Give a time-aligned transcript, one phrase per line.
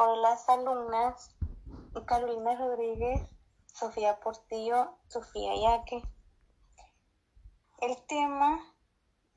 [0.00, 1.30] por las alumnas
[2.06, 3.20] Carolina Rodríguez,
[3.66, 6.02] Sofía Portillo, Sofía Yaque.
[7.82, 8.64] El tema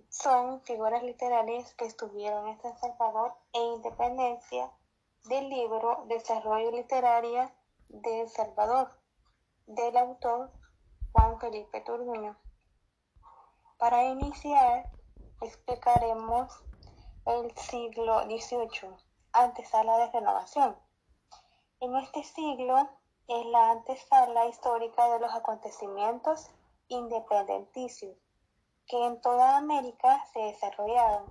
[0.08, 4.72] son figuras literarias que estuvieron en San Salvador e independencia
[5.26, 7.52] del libro Desarrollo Literario
[7.90, 8.90] de El Salvador,
[9.68, 10.50] del autor
[11.12, 12.38] Juan Felipe Turguño.
[13.78, 14.90] Para iniciar,
[15.42, 16.64] explicaremos
[17.26, 20.78] el siglo XVIII, antesala de renovación.
[21.80, 22.90] En este siglo
[23.28, 26.50] es la antesala histórica de los acontecimientos
[26.88, 28.18] independenticios
[28.88, 31.26] que en toda América se desarrollaron.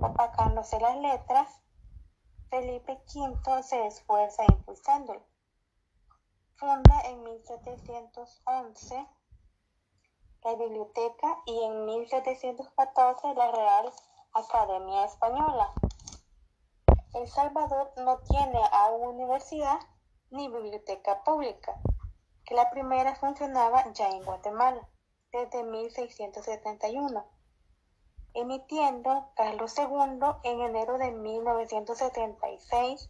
[0.00, 1.62] Opacándose las letras,
[2.50, 5.24] Felipe V se esfuerza impulsándolo.
[6.56, 9.06] Funda en 1711
[10.42, 13.92] la biblioteca y en 1714 la Real
[14.32, 15.72] Academia Española.
[17.16, 19.78] El Salvador no tiene aún universidad
[20.28, 21.80] ni biblioteca pública,
[22.44, 24.86] que la primera funcionaba ya en Guatemala
[25.32, 27.24] desde 1671,
[28.34, 33.08] emitiendo Carlos II en enero de 1976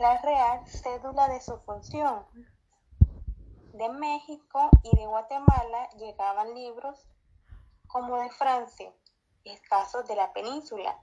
[0.00, 2.26] la real cédula de su función.
[3.74, 7.06] De México y de Guatemala llegaban libros
[7.86, 8.92] como de Francia,
[9.44, 10.98] escasos de la península.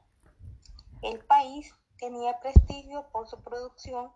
[1.01, 4.13] El país tenía prestigio por su producción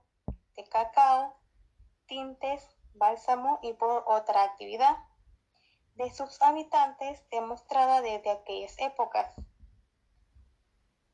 [0.56, 1.36] de cacao,
[2.06, 4.98] tintes, bálsamo y por otra actividad
[5.96, 9.34] de sus habitantes demostrada desde aquellas épocas.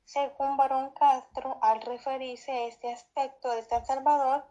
[0.05, 4.45] Según Barón Castro, al referirse a este aspecto de San Salvador,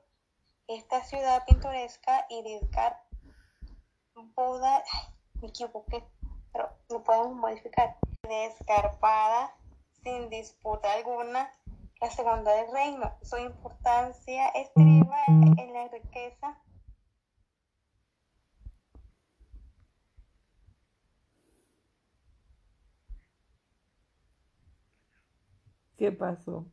[0.67, 3.07] esta ciudad pintoresca y desgarpada,
[4.15, 5.53] me
[6.53, 9.55] pero lo podemos modificar, descarpada
[10.03, 11.51] sin disputa alguna,
[12.01, 13.19] la segunda del reino.
[13.23, 16.61] Su importancia estriba en la riqueza
[25.97, 26.67] ¿Qué pasó?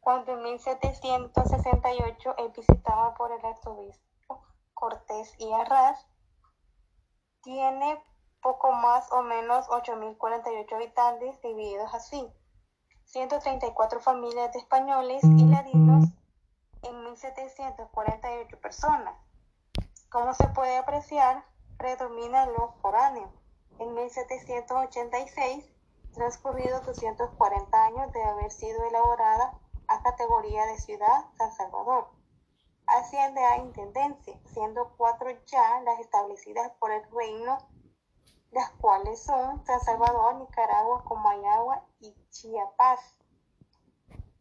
[0.00, 6.06] Cuando en 1768 es visitado por el arzobispo Cortés y Arras,
[7.42, 8.02] tiene
[8.46, 12.32] poco más o menos 8.048 habitantes divididos así.
[13.06, 16.04] 134 familias de españoles y ladinos
[16.82, 19.16] en 1.748 personas.
[20.10, 21.44] Como se puede apreciar,
[21.76, 23.32] predomina lo foráneo.
[23.80, 25.64] En 1786,
[26.14, 29.58] transcurridos 240 años de haber sido elaborada
[29.88, 32.10] a categoría de ciudad San Salvador,
[32.86, 37.58] asciende a intendencia, siendo cuatro ya las establecidas por el reino,
[38.52, 43.00] las cuales son San Salvador, Nicaragua, Comayagua y Chiapas.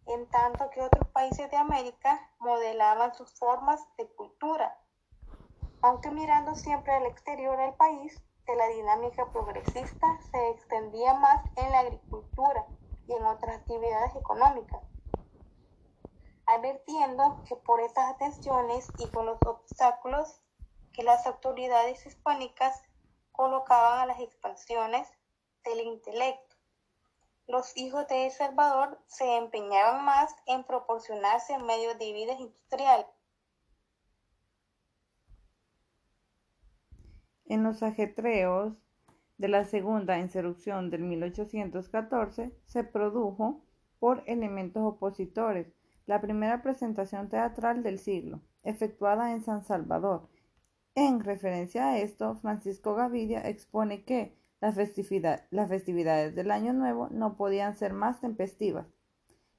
[0.07, 4.79] En tanto que otros países de América modelaban sus formas de cultura,
[5.81, 11.71] aunque mirando siempre al exterior del país, que la dinámica progresista se extendía más en
[11.71, 12.67] la agricultura
[13.07, 14.81] y en otras actividades económicas,
[16.45, 20.41] advirtiendo que por estas atenciones y con los obstáculos
[20.93, 22.81] que las autoridades hispánicas
[23.35, 25.07] colocaban a las expansiones
[25.63, 26.55] del intelecto,
[27.47, 33.05] los hijos de El Salvador se empeñaban más en proporcionarse medios de vida industrial
[37.47, 38.81] En los ajetreos
[39.37, 43.61] de la segunda insurrección del 1814 se produjo,
[43.99, 45.71] por elementos opositores,
[46.07, 50.27] la primera presentación teatral del siglo, efectuada en San Salvador.
[50.97, 57.75] En referencia a esto, Francisco Gavidia expone que las, festividades del Año Nuevo no podían
[57.75, 58.87] ser más tempestivas.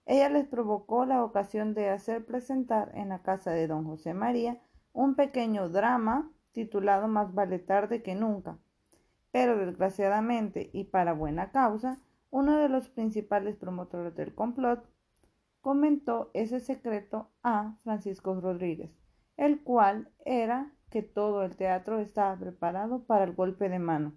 [0.06, 4.62] Ella les provocó la ocasión de hacer presentar en la casa de don José María
[4.94, 8.56] un pequeño drama titulado Más vale tarde que nunca.
[9.30, 12.00] Pero desgraciadamente y para buena causa,
[12.30, 14.88] uno de los principales promotores del complot
[15.60, 18.90] comentó ese secreto a Francisco Rodríguez,
[19.36, 24.14] el cual era que todo el teatro estaba preparado para el golpe de mano,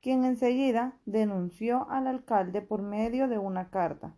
[0.00, 4.16] quien enseguida denunció al alcalde por medio de una carta.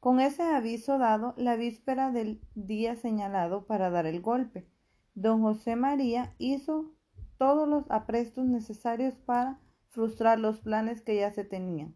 [0.00, 4.66] Con ese aviso dado la víspera del día señalado para dar el golpe,
[5.14, 6.92] don José María hizo
[7.38, 11.94] todos los aprestos necesarios para frustrar los planes que ya se tenían.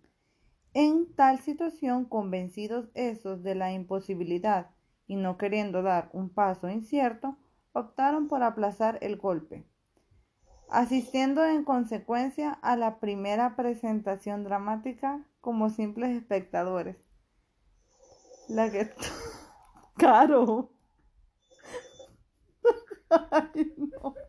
[0.75, 4.71] En tal situación, convencidos esos de la imposibilidad
[5.07, 7.39] y no queriendo dar un paso incierto,
[7.77, 9.65] optaron por aplazar el golpe.
[10.69, 16.97] asistiendo en consecuencia a la primera presentación dramática como simples espectadores.
[18.49, 18.91] La que...
[19.97, 20.73] Caro.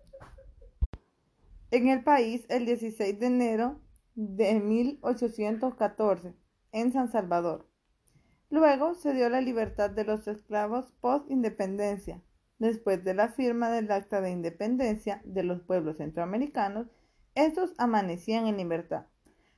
[1.70, 3.82] En el país, el 16 de enero
[4.16, 6.34] de 1814,
[6.72, 7.68] en San Salvador.
[8.50, 12.24] Luego se dio la libertad de los esclavos post-independencia,
[12.60, 16.88] después de la firma del Acta de Independencia de los pueblos centroamericanos,
[17.36, 19.06] estos amanecían en libertad.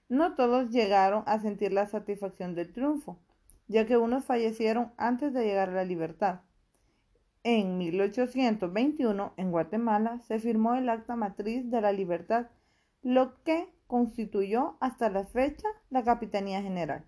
[0.09, 3.19] No todos llegaron a sentir la satisfacción del triunfo,
[3.67, 6.41] ya que unos fallecieron antes de llegar a la libertad.
[7.43, 12.47] En 1821, en Guatemala, se firmó el Acta Matriz de la Libertad,
[13.01, 17.05] lo que constituyó hasta la fecha la Capitanía General.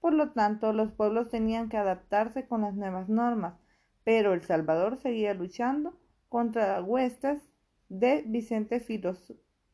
[0.00, 3.54] Por lo tanto, los pueblos tenían que adaptarse con las nuevas normas,
[4.04, 7.42] pero El Salvador seguía luchando contra las huestes
[7.88, 8.80] de Vicente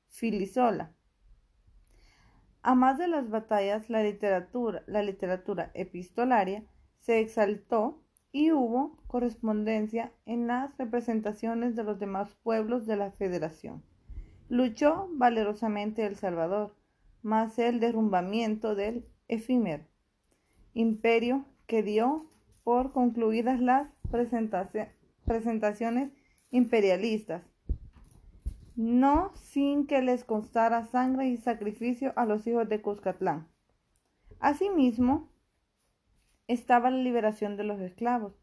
[0.09, 0.93] Filisola.
[2.63, 6.65] A más de las batallas, la literatura, la literatura epistolaria
[6.99, 8.03] se exaltó
[8.33, 13.83] y hubo correspondencia en las representaciones de los demás pueblos de la Federación.
[14.49, 16.75] Luchó valerosamente El Salvador,
[17.23, 19.85] más el derrumbamiento del efímero
[20.75, 22.27] imperio que dio
[22.69, 23.89] por concluidas las
[25.27, 26.13] presentaciones
[26.51, 27.43] imperialistas,
[28.77, 33.49] no sin que les costara sangre y sacrificio a los hijos de Cuscatlán.
[34.39, 35.31] Asimismo,
[36.47, 38.35] estaba la liberación de los esclavos,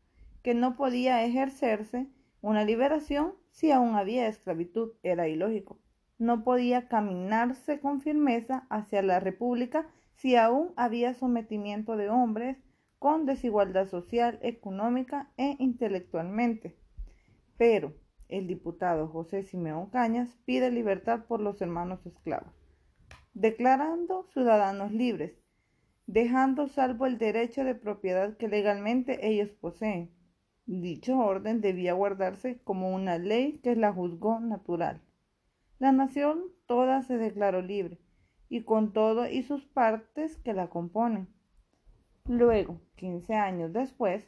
[0.42, 2.08] que no podía ejercerse
[2.42, 5.78] una liberación si aún había esclavitud, era ilógico.
[6.18, 9.86] No podía caminarse con firmeza hacia la república
[10.16, 12.58] si aún había sometimiento de hombres
[13.00, 16.76] con desigualdad social, económica e intelectualmente.
[17.58, 17.94] Pero
[18.28, 22.54] el diputado José Simeón Cañas pide libertad por los hermanos esclavos,
[23.34, 25.34] declarando ciudadanos libres,
[26.08, 30.12] dejando salvo el derecho de propiedad que legalmente ellos poseen.
[30.66, 35.02] Dicho orden debía guardarse como una ley que la juzgó natural.
[35.78, 38.00] La nación toda se declaró libre,
[38.50, 41.35] y con todo y sus partes que la componen.
[42.28, 44.28] Luego, 15 años después,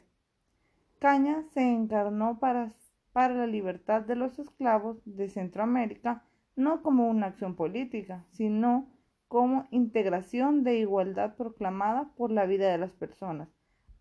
[1.00, 2.72] Caña se encarnó para,
[3.12, 6.24] para la libertad de los esclavos de Centroamérica
[6.58, 8.88] no como una acción política, sino
[9.28, 13.48] como integración de igualdad proclamada por la vida de las personas,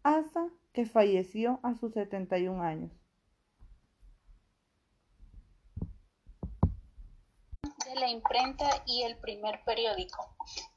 [0.01, 2.91] hasta que falleció a sus 71 años.
[7.97, 10.29] La imprenta y el primer periódico.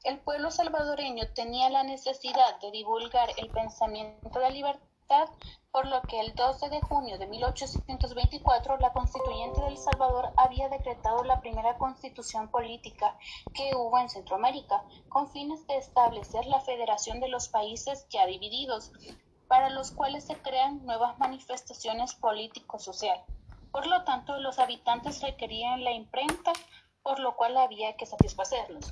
[0.03, 5.29] El pueblo salvadoreño tenía la necesidad de divulgar el pensamiento de libertad,
[5.71, 11.23] por lo que el 12 de junio de 1824 la constituyente del Salvador había decretado
[11.23, 13.17] la primera constitución política
[13.53, 18.91] que hubo en Centroamérica, con fines de establecer la federación de los países ya divididos,
[19.47, 23.21] para los cuales se crean nuevas manifestaciones político-social.
[23.71, 26.51] Por lo tanto, los habitantes requerían la imprenta
[27.03, 28.91] por lo cual había que satisfacerlos.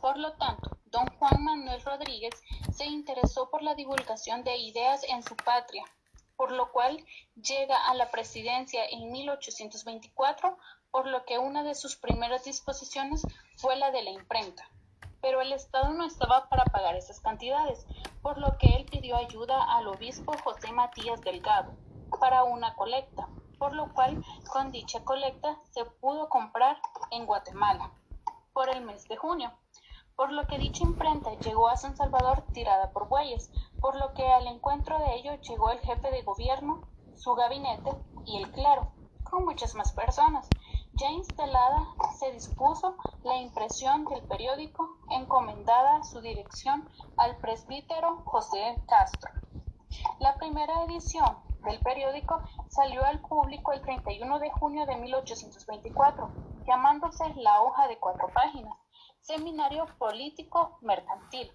[0.00, 2.34] Por lo tanto, don Juan Manuel Rodríguez
[2.72, 5.84] se interesó por la divulgación de ideas en su patria,
[6.36, 7.04] por lo cual
[7.34, 10.56] llega a la presidencia en 1824,
[10.90, 13.26] por lo que una de sus primeras disposiciones
[13.56, 14.68] fue la de la imprenta.
[15.20, 17.86] Pero el Estado no estaba para pagar esas cantidades,
[18.22, 21.76] por lo que él pidió ayuda al obispo José Matías Delgado
[22.18, 23.28] para una colecta,
[23.60, 26.78] por lo cual con dicha colecta se pudo comprar
[27.10, 27.92] en Guatemala
[28.54, 29.52] por el mes de junio,
[30.16, 34.26] por lo que dicha imprenta llegó a San Salvador tirada por bueyes, por lo que
[34.26, 37.90] al encuentro de ello llegó el jefe de gobierno, su gabinete
[38.24, 38.92] y el clero,
[39.24, 40.48] con muchas más personas.
[40.94, 41.86] Ya instalada,
[42.18, 46.88] se dispuso la impresión del periódico encomendada su dirección
[47.18, 49.30] al presbítero José Castro.
[50.18, 56.30] La primera edición del periódico salió al público el 31 de junio de 1824,
[56.66, 58.76] llamándose La hoja de cuatro páginas,
[59.20, 61.52] Seminario Político Mercantil.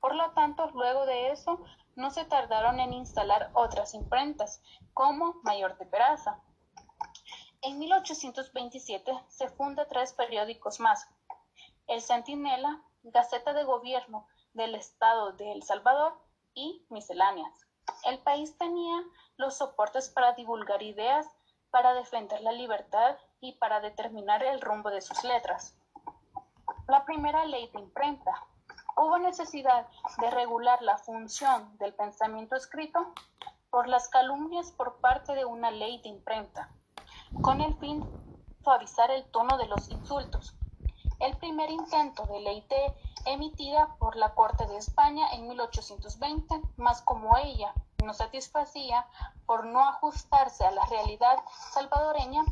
[0.00, 1.60] Por lo tanto, luego de eso,
[1.96, 6.40] no se tardaron en instalar otras imprentas, como Mayor de Peraza.
[7.62, 11.08] En 1827 se funda tres periódicos más,
[11.86, 16.18] El Centinela, Gaceta de Gobierno del Estado de El Salvador
[16.54, 17.66] y Misceláneas.
[18.04, 19.02] El país tenía
[19.36, 21.26] los soportes para divulgar ideas,
[21.70, 25.76] para defender la libertad y para determinar el rumbo de sus letras.
[26.86, 28.32] La primera ley de imprenta.
[28.96, 29.88] Hubo necesidad
[30.18, 33.12] de regular la función del pensamiento escrito
[33.70, 36.70] por las calumnias por parte de una ley de imprenta,
[37.42, 38.08] con el fin
[38.62, 40.54] suavizar el tono de los insultos.
[41.18, 42.76] El primer intento de ley T
[43.26, 47.72] emitida por la Corte de España en 1820, más como ella
[48.04, 49.06] no satisfacía
[49.46, 52.44] por no ajustarse a la realidad salvadoreña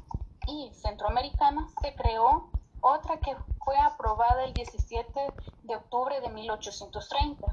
[0.47, 2.49] y centroamericana, se creó
[2.81, 7.47] otra que fue aprobada el 17 de octubre de 1830,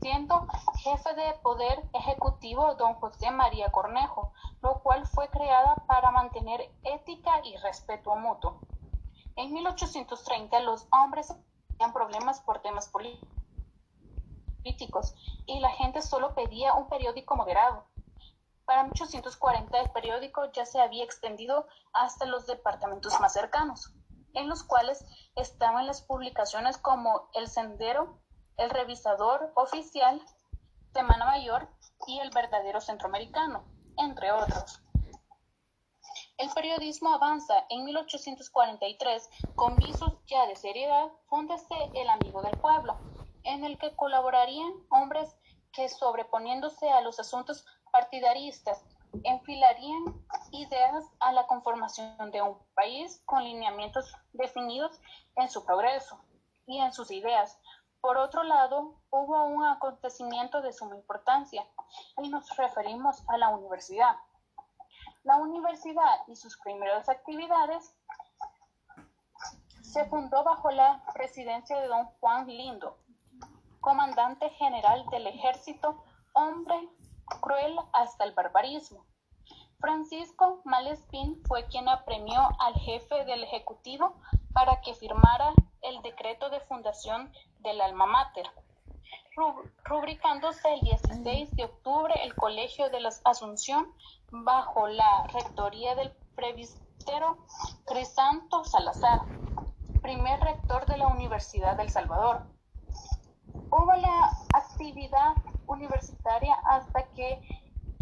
[0.00, 0.46] siendo
[0.78, 7.40] jefe de poder ejecutivo don José María Cornejo, lo cual fue creada para mantener ética
[7.44, 8.60] y respeto mutuo.
[9.36, 11.34] En 1830 los hombres
[11.80, 13.24] tenían problemas por temas políticos
[15.46, 17.86] y la gente solo pedía un periódico moderado.
[18.66, 23.94] Para 1840 el periódico ya se había extendido hasta los departamentos más cercanos
[24.34, 25.06] en los cuales
[25.36, 28.18] estaban las publicaciones como El Sendero,
[28.58, 30.20] El Revisador Oficial,
[30.92, 31.66] Semana Mayor
[32.06, 33.64] y El Verdadero Centroamericano,
[33.96, 34.82] entre otros.
[36.40, 42.96] El periodismo avanza en 1843 con visos ya de seriedad, fúndese El Amigo del Pueblo,
[43.44, 45.36] en el que colaborarían hombres
[45.74, 48.82] que sobreponiéndose a los asuntos partidaristas
[49.22, 50.02] enfilarían
[50.52, 54.98] ideas a la conformación de un país con lineamientos definidos
[55.36, 56.24] en su progreso
[56.66, 57.60] y en sus ideas.
[58.00, 61.66] Por otro lado, hubo un acontecimiento de suma importancia
[62.16, 64.16] y nos referimos a la universidad.
[65.22, 67.94] La universidad y sus primeras actividades
[69.82, 72.96] se fundó bajo la presidencia de don Juan Lindo,
[73.80, 76.88] comandante general del ejército, hombre
[77.40, 79.04] cruel hasta el barbarismo.
[79.78, 84.14] Francisco Malespín fue quien apremió al jefe del Ejecutivo
[84.52, 88.46] para que firmara el decreto de fundación del Alma Mater,
[89.84, 93.86] rubricándose el 16 de octubre el Colegio de la Asunción
[94.30, 97.38] bajo la rectoría del presbítero
[97.84, 99.20] Crisanto Salazar,
[100.02, 102.42] primer rector de la Universidad del Salvador.
[103.70, 105.34] Hubo la actividad
[105.66, 107.40] universitaria hasta que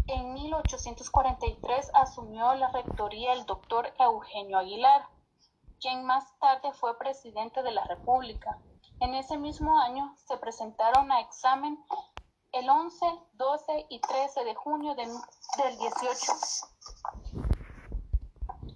[0.07, 5.07] en 1843 asumió la rectoría el doctor Eugenio Aguilar,
[5.79, 8.57] quien más tarde fue presidente de la República.
[8.99, 11.77] En ese mismo año se presentaron a examen
[12.51, 15.09] el 11, 12 y 13 de junio del
[15.77, 16.33] 18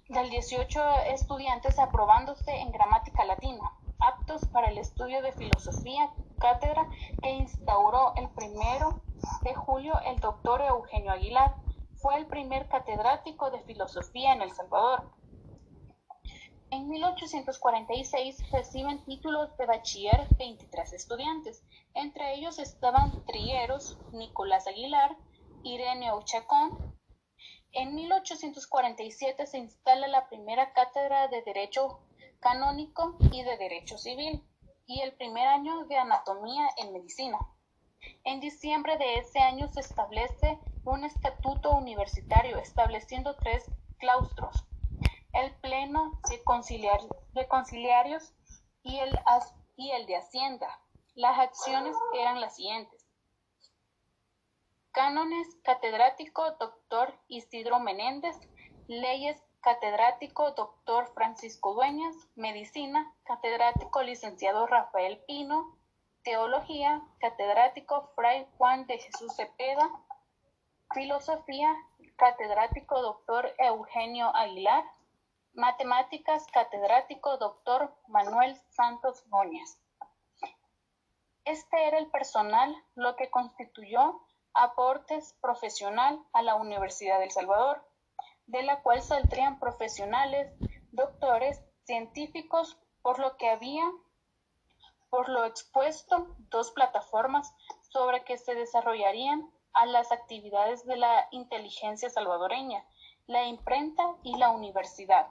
[0.08, 6.88] del 18 estudiantes aprobándose en gramática latina, aptos para el estudio de filosofía, cátedra
[7.20, 9.00] que instauró el primero
[9.42, 11.56] de julio el doctor Eugenio Aguilar.
[11.96, 15.10] Fue el primer catedrático de filosofía en El Salvador.
[16.74, 21.62] En 1846 reciben títulos de bachiller 23 estudiantes.
[21.94, 25.16] Entre ellos estaban Trieros, Nicolás Aguilar,
[25.62, 26.98] Irene Chacón.
[27.70, 32.00] En 1847 se instala la primera cátedra de Derecho
[32.40, 34.42] Canónico y de Derecho Civil
[34.84, 37.38] y el primer año de Anatomía en Medicina.
[38.24, 43.64] En diciembre de ese año se establece un estatuto universitario estableciendo tres
[43.98, 44.64] claustros,
[45.34, 46.42] el pleno de,
[47.48, 48.32] conciliarios
[48.82, 49.18] y el,
[49.76, 50.80] y el de Hacienda.
[51.14, 53.06] Las acciones eran las siguientes.
[54.92, 58.36] Cánones catedrático doctor Isidro Menéndez,
[58.86, 65.76] leyes catedrático doctor Francisco Dueñas, medicina catedrático licenciado Rafael Pino,
[66.22, 69.90] Teología, catedrático Fray Juan de Jesús Cepeda.
[70.92, 71.74] Filosofía,
[72.16, 74.84] catedrático doctor Eugenio Aguilar.
[75.56, 79.78] Matemáticas, catedrático doctor Manuel Santos Góñez.
[81.44, 84.20] Este era el personal, lo que constituyó
[84.52, 87.88] aportes profesional a la Universidad del Salvador,
[88.46, 90.52] de la cual saldrían profesionales,
[90.90, 93.84] doctores, científicos, por lo que había
[95.08, 102.10] por lo expuesto, dos plataformas sobre que se desarrollarían a las actividades de la inteligencia
[102.10, 102.84] salvadoreña,
[103.28, 105.28] la imprenta y la universidad.